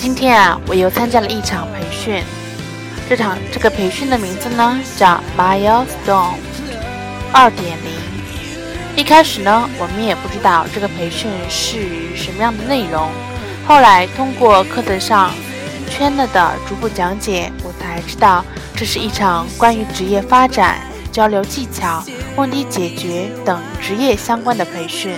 [0.00, 2.24] 今天啊，我又参加了一场培训。
[3.06, 6.36] 这场这个培训的名字呢叫 Milestone
[7.30, 7.92] 二点零。
[8.96, 13.10] 一开始呢，我们也不知道这个培训是什么样的内容。
[13.68, 15.32] 后来通过课程上
[15.90, 18.42] 圈了的逐步讲解，我才知道
[18.74, 20.78] 这是一场关于职业发展、
[21.12, 22.02] 交流技巧、
[22.36, 25.12] 问题解决等职业相关的培训。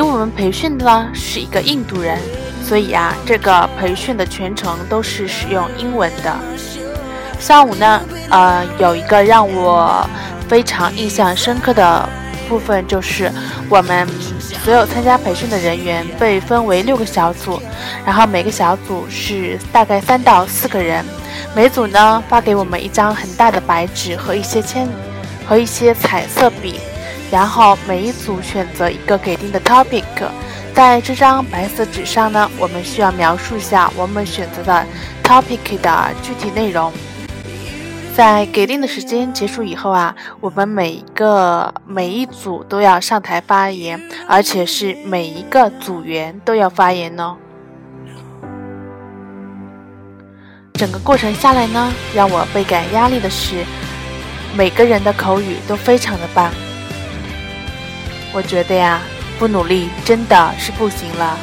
[0.00, 2.18] 给我们培训的呢是一个印度人，
[2.64, 6.34] 所以啊，这个培训的全程都是使用英文的。
[7.38, 10.08] 下午呢，呃，有一个让我
[10.48, 12.08] 非常印象深刻的
[12.48, 13.30] 部分，就是
[13.68, 14.08] 我们
[14.64, 17.60] 所有参加培训的人员被分为六个小组，
[18.06, 21.04] 然后每个小组是大概三到四个人，
[21.54, 24.88] 每组呢发给我们一张很大的白纸和一些铅
[25.46, 26.80] 和一些彩色笔。
[27.30, 30.04] 然后每一组选择一个给定的 topic，
[30.74, 34.84] 在这张白色纸上呢，我们需要描述一下我们选择的
[35.22, 36.92] topic 的具体内容。
[38.12, 47.36] 在给定的时间结束以后啊，我们每一个每一组都要上台发言，而且是每一个组员都要发言哦。
[50.74, 53.64] 整个过程下来呢，让我倍感压力的是，
[54.56, 56.50] 每个人的口语都非常的棒。
[58.32, 59.00] 我觉得呀，
[59.38, 61.36] 不努力真的是不行了。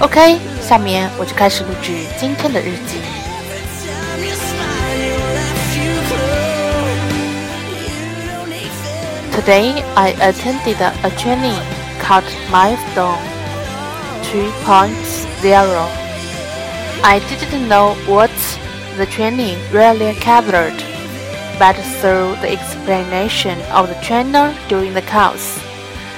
[0.00, 2.98] OK，下面我就开始录制今天的日记。
[9.32, 11.58] Today I attended a training
[12.00, 13.18] called Milestone
[14.32, 15.44] 3.0.
[17.04, 18.30] I didn't know what
[18.96, 20.72] the training really covered,
[21.58, 25.60] but through the explanation of the trainer during the course,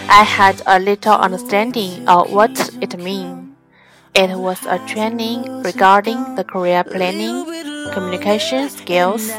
[0.09, 3.57] I had a little understanding of what it meant.
[4.15, 7.45] It was a training regarding the career planning,
[7.93, 9.33] communication skills,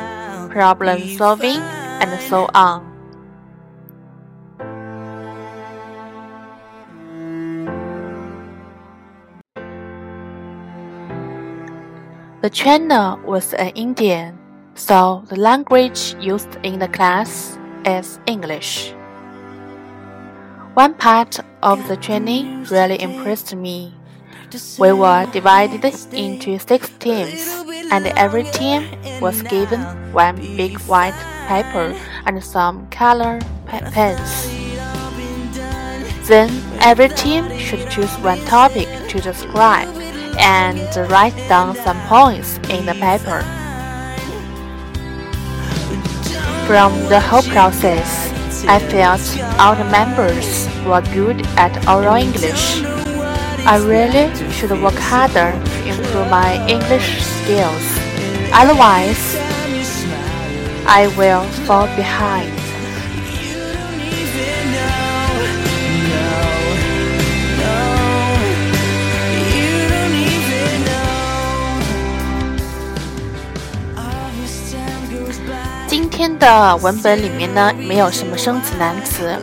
[0.50, 1.62] problem solving,
[2.04, 2.95] and so on.
[12.46, 14.38] The trainer was an Indian,
[14.76, 18.94] so the language used in the class is English.
[20.76, 23.96] One part of the training really impressed me.
[24.78, 25.84] We were divided
[26.14, 27.50] into six teams,
[27.90, 29.82] and every team was given
[30.14, 31.18] one big white
[31.48, 34.46] paper and some color pens.
[36.28, 40.05] Then every team should choose one topic to describe
[40.38, 40.80] and
[41.10, 43.42] write down some points in the paper.
[46.68, 48.32] From the whole process,
[48.68, 49.22] I felt
[49.60, 52.82] all the members were good at oral English.
[53.68, 57.86] I really should work harder to improve my English skills.
[58.52, 59.36] Otherwise,
[60.88, 62.65] I will fall behind.
[75.88, 79.38] 今天的文本里面呢，没有什么生词难词，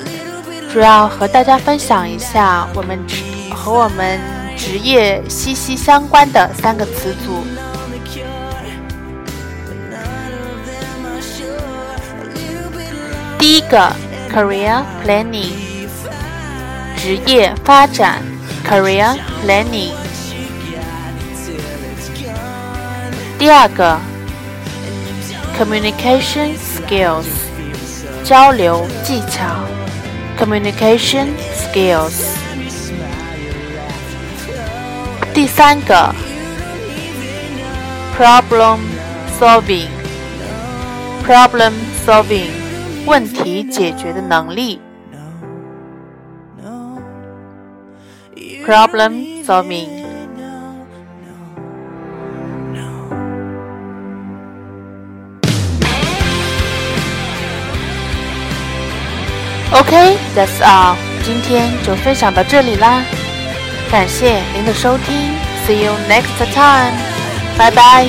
[0.72, 3.22] 主要和大家分享一下我们职
[3.54, 4.20] 和我们
[4.56, 7.44] 职业息息相关的三个词组。
[13.38, 13.92] 第一个
[14.32, 15.52] ，career planning，
[16.96, 18.22] 职业发展
[18.68, 19.92] ，career planning。
[23.38, 24.11] 第二个。
[25.61, 27.27] communication skills
[28.23, 29.65] 交流技巧
[30.37, 32.35] communication skills
[35.33, 36.13] 第三个
[38.17, 38.79] problem
[39.39, 39.87] solving
[41.25, 41.73] problem
[42.05, 42.49] solving
[43.05, 44.79] 问题解决的能力
[48.65, 50.00] problem solving
[59.74, 63.02] OK，That's all，今天就分享到这里啦，
[63.90, 65.30] 感谢您的收听
[65.66, 66.92] ，See you next time，
[67.56, 68.06] 拜拜。